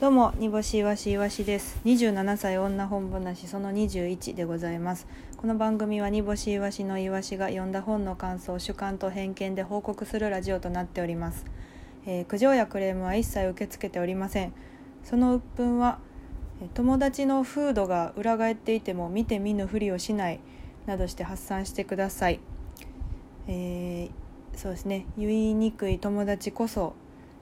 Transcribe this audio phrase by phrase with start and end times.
[0.00, 1.78] どうも煮干しいわしいわしです。
[1.84, 5.06] 27歳女本話その21でございます。
[5.36, 11.44] この番組は煮干しいわしのいわしが読んだ本の感想主観と偏見で報告するラジオとなっております、
[12.06, 14.54] えー苦情やクレームは一切受け付けておりません。
[15.04, 15.98] その鬱憤は
[16.72, 20.40] 友達の風土が裏返っていても見て見ぬふりをしない
[20.86, 22.40] などして発散してください。
[23.48, 25.04] えーそうですね。
[25.18, 26.94] 言いにくい友達こそ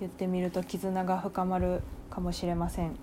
[0.00, 2.96] 言ってみると絆が深まるかもしれません。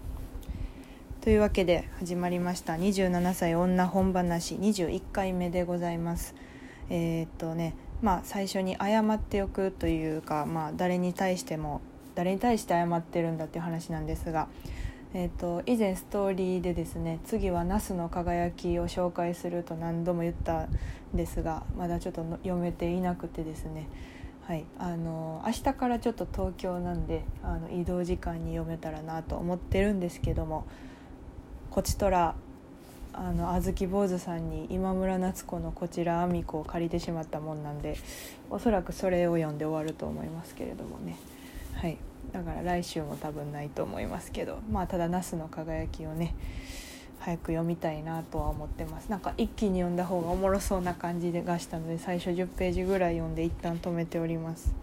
[1.22, 2.74] というわけで始まりました。
[2.74, 4.56] 27歳女本話。
[4.56, 6.36] 21回目でございます。
[6.90, 11.82] えーっとねまあ最初に謝っておくというかまあ誰に対しても
[12.16, 14.48] 誰に対して謝ってるんだっていう話なんですが
[15.14, 20.70] えー、と以前ストーリーでですね次は「ナスの輝き」を紹介すると何度も言ったん
[21.14, 23.88] ですがまだちょっと読めていなくてですね
[24.48, 24.64] はい。
[24.80, 30.66] あの明日からちょっと東京なんであの移動時間に読めたらなと思ってるんですけども
[31.70, 32.34] こちとら
[33.12, 37.98] あの小豆坊主さんに今村夏子のこちらあみ子を借りてしまったもんなんで
[38.50, 41.18] おそらくそれを読んで終わると思いますけれどもね。
[41.74, 41.98] はい。
[42.32, 46.36] だから来週も多分ないと思いますけどまあただ「ナスの輝き」をね
[47.20, 49.10] 早く読みたいなとは思ってます。
[49.10, 54.74] なんか一気に読んだ方がおもろそうな感じがしたので最初10ページぐらい読んで一旦止めております。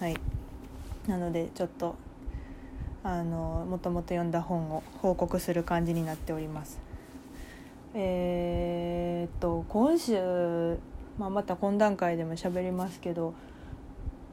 [0.00, 0.16] はい。
[1.06, 1.96] なのでちょっと
[3.02, 6.80] あのもともと読んだ本を報告する感じになっております。
[7.94, 10.78] えーっと今週、
[11.18, 13.34] まあ、また懇談会でも喋りますけど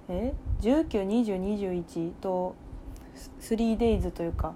[0.10, 2.56] え？192021と
[3.40, 4.54] 3days というか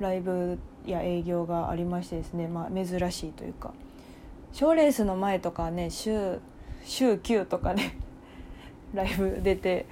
[0.00, 3.72] ライブや営業がありましてですね、まあ、珍しいというか。
[4.52, 6.38] 賞レースの前とかね週
[6.84, 7.96] 週9とかね
[8.94, 9.86] ライブ出て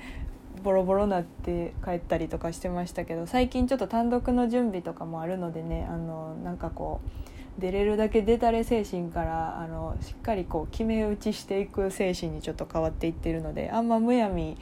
[0.63, 7.01] ボロボロなって帰ったりとかしてましたけど最近ちょっと単独の準備とかもあるのでねあのなんかこ
[7.59, 14.59] う出れるだけ出たれ精神からあのしっかりこう決め打ちしていく精神にちょっと変わっていってるのであんまむやみ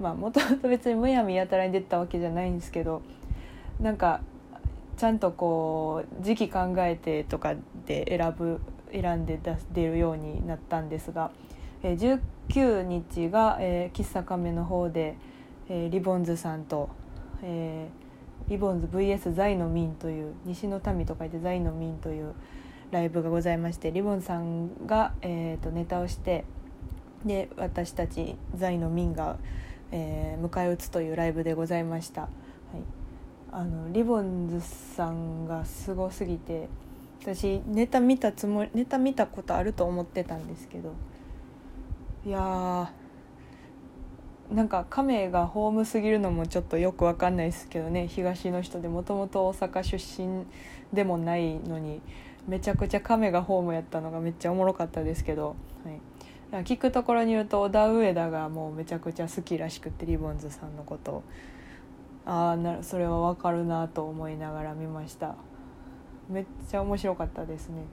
[0.00, 3.02] まあもともと別にむやみやたらに出たわけじゃないんですけど
[3.80, 4.20] なんか
[5.00, 7.54] ちゃんとこう時期考えてとか
[7.86, 8.60] で選ぶ
[8.92, 11.30] 選んで出出るようになったんですが、
[11.82, 15.16] えー19日が、えー喫茶カメの方で、
[15.70, 16.90] えーリボンズさんと、
[17.42, 22.34] えーリボンズ VS ザイの民という西の民と書いてザイの民という
[22.90, 26.44] ライブがございましてリボンさんが、えーとネタをして
[27.24, 29.38] で私たちザイの民が、
[29.92, 32.20] えー迎え撃つというライブでございました。
[32.20, 32.99] はい
[33.52, 36.68] あのリボンズさんがすごすぎて
[37.20, 40.92] 私ネタ見たつもりネタ見たことあると思ってたんですけど
[42.24, 50.44] いやーなんか亀がホームすぎるのもちょっとよくわかんないですけどね東の人でもともと大阪出身
[50.92, 52.00] でもないのに
[52.46, 55.56] めちゃくちゃ亀がホームやったのがめっちゃおもろかったですけど、
[56.52, 61.22] はい、聞くところによると小田上田がもうめちゃくちゃ好きらしくってリボンズさんのことを。
[62.26, 65.34] ああなそれはわかるなと思いながら見ました。
[66.28, 67.84] めっちゃ面白かったですね。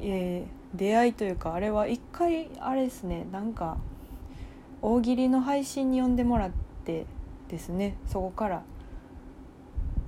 [0.00, 3.26] えー出会いというかあれは一回あれですね。
[3.30, 3.76] なんか
[4.82, 6.50] 大喜利の配信に呼んでもらっ
[6.84, 7.06] て
[7.48, 7.96] ですね。
[8.06, 8.62] そこから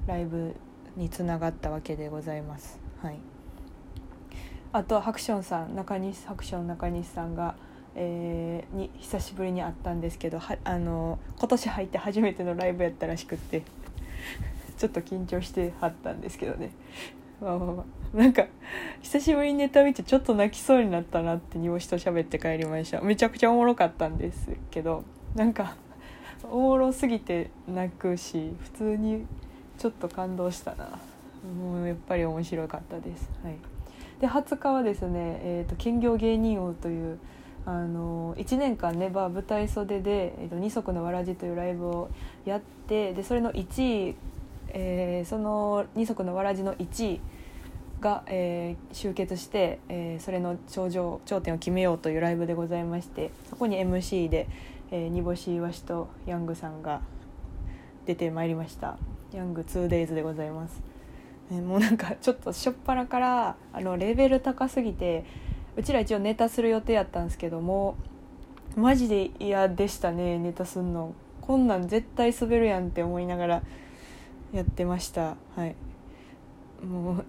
[0.06, 0.56] ライブ
[0.96, 2.80] につながったわけでございます。
[3.00, 3.18] はい。
[4.72, 7.54] あとハクションさん中西ハクション中西さんが
[7.96, 13.62] えーに久しぶりに会ったんですけどはあの今年入って初めてのライブやったらしくって
[14.76, 16.70] ちょっと緊張してはったんですけどね。
[17.40, 18.16] まあまあまあ。
[18.16, 18.46] なんか
[19.02, 23.00] 久しぶりにネタ見てちょっと泣きそうになったなって煮干しと喋って帰りました。
[23.00, 25.76] めちゃくちゃおもろかったんですけどなんか
[26.50, 29.26] おもろすぎて泣くし普通に
[29.78, 30.98] ちょっと感動したな。
[31.60, 33.30] もうやっぱり面白かったです。
[33.42, 33.56] はい。
[34.20, 37.18] で20日はですね、えーと兼業芸人王という
[37.66, 42.08] あの1年間ねバー舞台袖で「えー、と二足のわらじ」というライブを
[42.44, 44.16] やってでそれの1位、
[44.68, 47.20] えーその二足のわらじの1位
[48.00, 54.46] が、えー集結して、えーそれの頂上頂点を決めようというライブでございましてそこに MC で、
[54.92, 57.00] えー煮干しいわしとヤングさんが
[58.06, 58.96] 出てまいりました。
[59.32, 60.80] ヤング 2days でございます、
[61.50, 65.24] えーもうなんかちょっと初っ端からあのレベル高すぎて
[65.76, 67.96] うちら一応ネタする予定やったんですけども
[68.76, 71.14] マジで嫌でしたねネタすんの。
[71.40, 73.62] こんなん絶対滑るやんって思いながら
[74.52, 75.36] やってました。
[75.54, 75.74] はい。
[76.84, 77.24] もう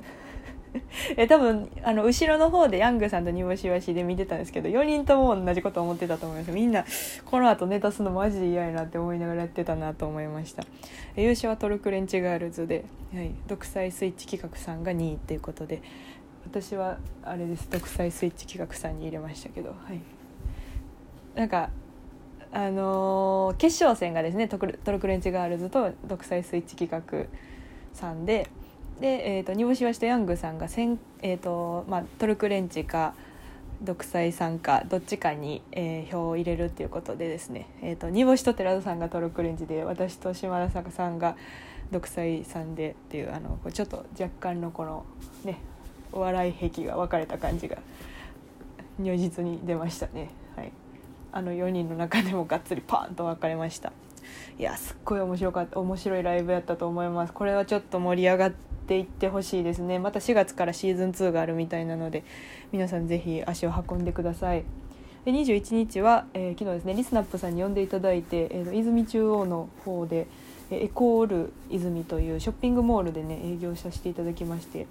[1.15, 6.51] え多分あの後ろの方でヤングさんと煮干しわしで見てたんですけど4人とも同じこと思ってたと思います。
[6.51, 6.83] みんな
[7.25, 10.63] この後ネタすのマジで嫌やなって思いながらやってたなと思いました。
[11.15, 12.83] 優勝はトルクレンチガールズで、
[13.13, 15.81] はい、独裁スイッチ企画さんが2位っていうことで。
[16.49, 17.69] 私はあれです。
[17.69, 19.69] 独裁スイッチ企画さんに入れましたけど。
[19.69, 19.99] はい。
[21.35, 21.69] なんか
[22.53, 27.25] あのー、決勝戦がですねトルクレンチガールズと独裁スイッチ企画
[27.93, 28.49] さんで。
[29.01, 33.13] で、えーと、煮干しわしとヤングさんがせん、えーとまあ、トルクレンチか
[33.83, 41.35] 独裁さんかどっちかに、えー、票を入れるっていうことでですね、えーと、煮干しと寺田さんがトルクレンチで私と島田坂さんが
[41.91, 45.05] 独裁さんでっていうあのちょっと若干のこの
[45.43, 45.59] ね
[46.11, 47.77] お笑い壁が分かれた感じが
[48.99, 50.29] 如実に出ましたね。
[50.55, 50.71] はい、
[51.31, 53.91] あの4人の中でもがっつりパーンと分かれました。
[54.59, 62.23] いやすっごい面白かった面白いライブやったと思いますこれはちょっと盛り上がっていってほしいですねまた4月からシーズン2があるみたいなので
[62.71, 64.63] 皆さんぜひ足を運んでください
[65.25, 70.27] で21日は、えー、昨日ですねリスナップさんに呼んでいただいて、えー、泉中央の方で
[70.69, 74.85] エコール泉というショッピングモールでね営業させていただきまして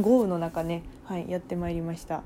[0.00, 2.22] 豪雨の中ね、はい、やってまいりました。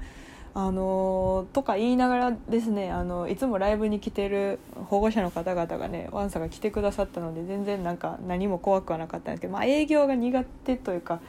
[0.54, 11.20] あのとか言いながらですねあのいつもライブに来てる保護者の方々がねワンサが来てくださったので全然なんか何も怖くはなかったんですけど、まあ、営業が苦手というか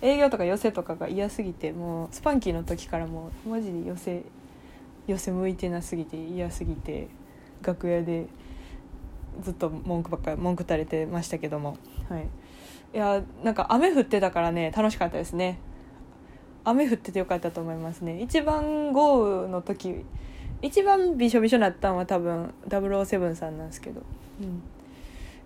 [0.00, 4.24] 営業とか寄せとかが嫌すぎてもうスパンキーの時からもうマジで寄せ
[5.06, 7.06] 寄せ向いてなすぎて嫌すぎて
[7.62, 8.26] 楽屋で
[9.42, 11.76] ずっと文句ばっかり文句垂れてましたけども。
[12.08, 12.26] はい。
[12.94, 15.58] いやなんか雨降ってたからね楽しかったですね。
[16.64, 18.20] 雨降っててよかったと思いますね。
[18.20, 20.04] 一番豪雨の時
[20.62, 24.02] 一番びしょびしょなったんは多分007さんなんですけど、
[24.40, 24.62] うん、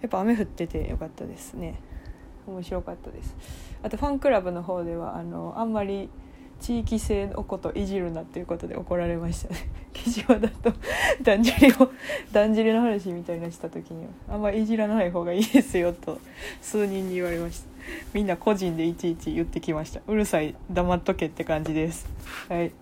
[0.03, 1.81] やっぱ雨降っててよかったですね。
[2.47, 3.35] 面白かったです。
[3.83, 6.11] あとファンクラブの方ではあのあんまり
[6.61, 9.69] 地域性のこといじるなっていうことで怒られましたね。
[9.93, 10.73] 岸和田と
[11.23, 11.91] だんじりを
[12.33, 16.21] だんじりの話みたいなした時にはあんまいじらない方がいいですよと
[16.61, 17.67] 数人に言われました。
[18.13, 20.01] みんな個人でいちいち言ってきました。
[20.07, 22.07] うるさい黙っとけって感じです。
[22.49, 22.73] はい。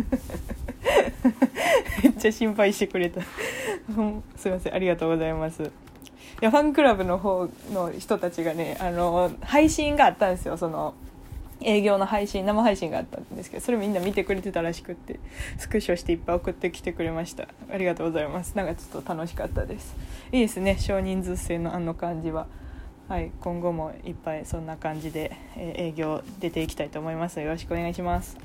[2.02, 3.20] めっちゃ心配してくれた。
[4.36, 5.62] すいませんありがとうございます。
[5.62, 5.66] い
[6.40, 10.56] やファンクラブの方の人たちがねあの配信があったんですよ。
[10.56, 10.94] その
[11.62, 15.20] 営業の配信生配信があったんですけどそれみんな見てくれてたらしくって
[15.58, 17.48] スクショしていっぱい送ってきてくれました。
[17.72, 18.56] ありがとうございます。
[18.56, 19.94] なんかちょっと楽しかったです。
[20.32, 20.76] いいですね。
[20.78, 22.46] 少人数制のあの感じは。
[23.08, 23.30] はい。
[23.40, 27.40] 今後もいっぱいそんな感じで、えー、営業出ていきたいと思います。
[27.40, 28.38] よろしくお願いします。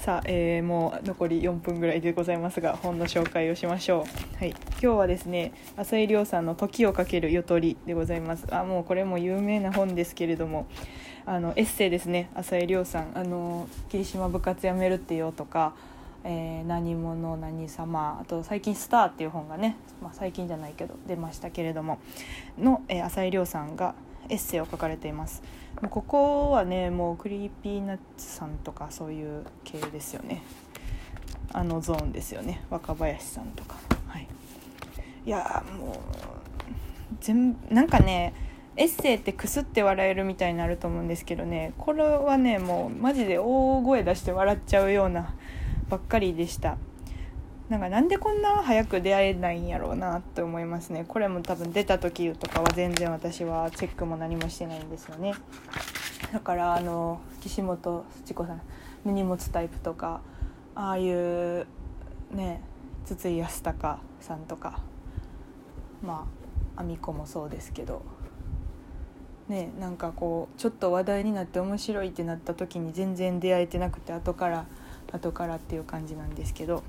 [0.00, 8.46] さあ、えー、もう残り4分ぐらいでございますが本の紹介をしましょう、はい、今日はですね朝井リョウさんの「時をかけるゆとり」でございます。
[8.50, 10.66] あもうこれも有名な本ですけれども
[11.26, 12.30] あのエッセイですね。
[12.34, 13.12] 朝井リョウさん。
[13.14, 15.74] あの「桐島部活やめるってよ」とか
[16.24, 21.98] 「えー、何者何様」あと最近「スター」っていう本がね、まあ、最近じゃないけど出ましたけれども
[22.58, 23.94] の、えー、朝井リョウさんが
[24.28, 25.42] エッセイを書かれています。
[25.90, 30.42] ここはねもう Creepy Nuts さんとかそういう系ですよね。
[31.52, 32.62] あのゾーンですよね。
[32.70, 33.76] 若林さんとか。
[34.06, 34.26] はい。
[35.26, 35.96] いやもう
[37.20, 38.32] 全なんかね
[38.80, 41.74] エッセイってくすって笑えるみたいになると思うんですけどね。
[41.76, 45.34] これはねもうマジで大声出して笑っちゃうような
[45.90, 46.78] ばっかりでした。
[47.68, 51.04] なんかなんでこんな早く出会えないんやろうなって思いますね。
[51.06, 55.34] これも多分出た時とかは全然私はチェックも何もしてないんですよね。
[56.32, 58.62] だからあの岸本土子さん
[59.04, 60.22] 荷物タイプとか
[60.74, 61.66] ああいう
[62.32, 62.62] ね
[63.04, 64.80] 筒井康隆さんとか
[66.02, 66.26] ま
[66.76, 68.00] あ亜美子もそうですけど。
[69.50, 74.64] ねなんかこうちょっと話題になって面白いってなった時に全然出会えてなくて後から
[75.12, 76.82] 後からっていう感じなんですけど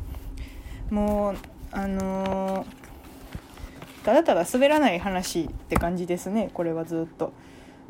[0.90, 1.36] もう
[1.72, 7.34] あのー、ただただ滑らない話って感じですねこれはずっと。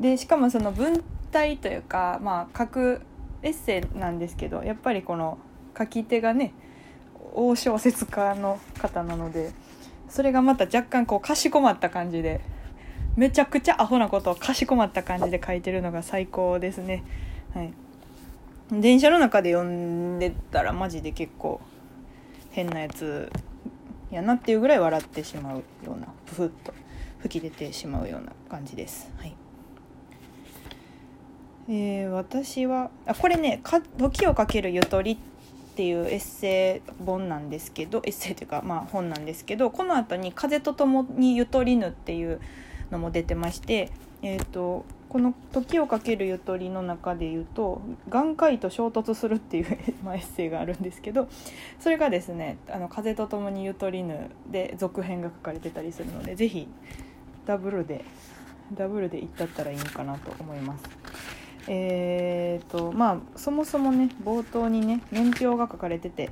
[0.00, 3.02] でしかもその文体というかまあ書く
[3.42, 5.38] エッセイなんですけどやっぱりこの
[5.78, 6.54] 書き手がね
[7.34, 9.52] 大小説家の方なので
[10.08, 12.40] それがまた若干こうかしこまった感じで
[13.16, 17.04] めちゃくちゃアホなことをかしこまった感じで書いてるのが最高ですね。
[17.54, 17.72] はい、
[18.70, 21.60] 電車の中で読んでたらマジで結構
[22.50, 23.30] 変なやつ
[24.10, 26.72] やなっていうぐらい笑ってしまうようなふふっと
[27.20, 29.10] 吹き出てしまうような感じです。
[29.18, 29.34] はい
[31.68, 42.40] えー、私はあこれねか「時をかけるゆとり」っていうエッセイ本なんですけどエッセイというかまあ本なんですけどこの後に「風と共にゆとりぬ」っていう
[42.92, 43.90] のも出てまして
[44.22, 51.28] えーと、この「時をかけるゆとり」の中で言うと「眼科医と衝突する」っていう ま、エッセイがあるんですけど
[51.80, 56.68] それがですね「あの風と共にゆとりぬ」で続編が書かれてたりするので是非
[57.46, 58.04] ダブルで
[58.72, 60.84] ダブルでいったったらいいのかなと思います。
[61.68, 66.30] えーとまあそもそもね冒頭にね年表が書かれてて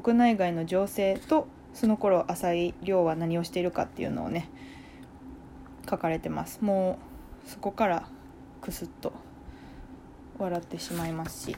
[0.00, 4.48] 国内外の情勢とその頃浅井亮は何をしているかっていうのをね
[5.88, 6.60] 書かれてます。
[6.62, 6.98] も
[7.46, 8.08] うそこから
[8.60, 9.12] クスッと
[10.38, 11.56] 笑ってしまいますし。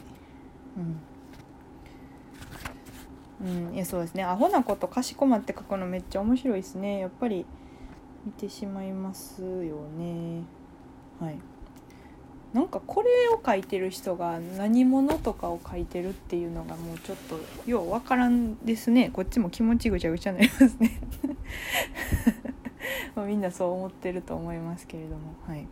[3.42, 4.24] うん、うん、いやそうですね。
[4.24, 6.98] アホなことかしこまって書くのめっちゃ面白いですね。
[6.98, 7.46] やっぱり
[8.24, 10.42] 見てしまいますよね。
[11.20, 11.38] はい。
[12.52, 17.38] なんかこれを書いてる人が何者とかを書いてるっていうのがもうちょっと
[17.70, 19.10] ようわからんですね。
[19.12, 21.00] こっちも気持ちぐちゃぐちゃになりますね。
[23.16, 25.66] まみんなそう思ってると思いますけれどもはい。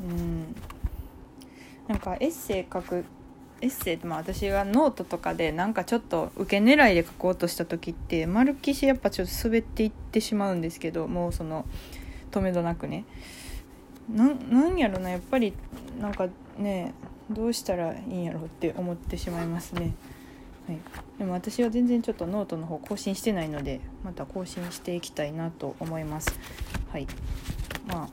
[0.00, 0.54] うん。
[1.88, 3.04] なんかエッセイ書く
[3.60, 11.64] エッセイってまあ私がノートとかでなんかちょっとウケ狙いで書こうとした時ってまるきしやっぱちょっと滑っていってしまうんですけどもうその
[12.30, 13.04] 止めどなくね。
[14.08, 15.52] なんやろなやっぱり
[16.00, 16.94] なんかね
[17.28, 19.94] どうしたらいいんやろって思ってしまいますね。
[20.66, 20.78] はい、
[21.18, 26.38] でも私は全然ちょっとノートの方更新してないのでまた更新していきたいなと思います。
[26.90, 27.06] はい。
[27.86, 28.08] まあ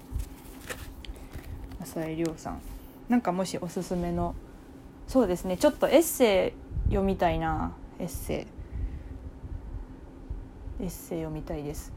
[1.81, 2.61] 浅井亮さん。
[3.09, 4.35] なんかもしおすすめの
[5.07, 5.57] そうですね。
[5.57, 6.53] ちょっとエッセ
[6.87, 7.73] イ読みたいな。
[7.99, 8.47] エッセ
[10.79, 10.83] イ。
[10.83, 11.91] エッセイ読みたいです。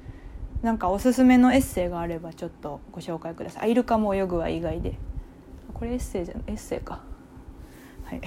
[0.62, 3.62] なんかおすすめのエッセイがあればちょっとご紹介ください。
[3.64, 4.98] あイルカも泳ぐは以外で。
[5.74, 7.00] これエッセイじゃエッセイか。
[8.04, 8.20] はい。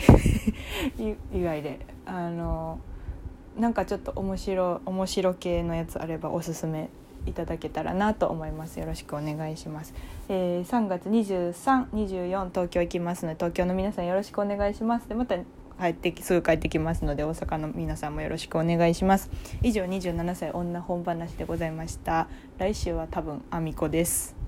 [1.34, 1.86] 以外で。
[2.10, 2.80] あの
[3.58, 6.90] なんかちょっと面白面白系のやつあればおすすめ
[7.26, 8.80] いただけたらなと思います。
[8.80, 9.94] よろしくお願いします、
[10.30, 15.08] えー、3月2324東京行きますので東京の皆さんよろしくお願いします。
[15.08, 15.36] でまた
[15.80, 19.30] 帰ってすぐ帰ってきますので大阪の皆さんもよろしくお願いします。
[19.62, 22.28] 以上27歳女本話でございました。
[22.58, 24.39] 来週は多分あみこです。